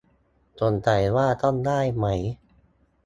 [0.59, 2.05] สงสัยว่าต้องไหว้ไหม